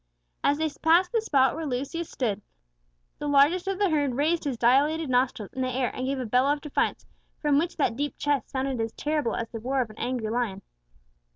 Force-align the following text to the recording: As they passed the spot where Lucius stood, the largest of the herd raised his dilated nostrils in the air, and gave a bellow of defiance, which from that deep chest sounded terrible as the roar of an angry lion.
As 0.43 0.57
they 0.57 0.67
passed 0.81 1.11
the 1.11 1.21
spot 1.21 1.53
where 1.53 1.67
Lucius 1.67 2.09
stood, 2.09 2.41
the 3.19 3.27
largest 3.27 3.67
of 3.67 3.77
the 3.77 3.91
herd 3.91 4.15
raised 4.15 4.45
his 4.45 4.57
dilated 4.57 5.11
nostrils 5.11 5.53
in 5.53 5.61
the 5.61 5.69
air, 5.71 5.95
and 5.95 6.07
gave 6.07 6.17
a 6.19 6.25
bellow 6.25 6.51
of 6.51 6.59
defiance, 6.61 7.05
which 7.39 7.39
from 7.39 7.59
that 7.85 7.95
deep 7.95 8.17
chest 8.17 8.49
sounded 8.49 8.81
terrible 8.97 9.35
as 9.35 9.49
the 9.51 9.59
roar 9.59 9.79
of 9.79 9.91
an 9.91 9.99
angry 9.99 10.31
lion. 10.31 10.63